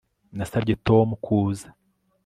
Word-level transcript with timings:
Nasabye 0.37 0.73
Tom 0.87 1.07
kuza 1.25 1.67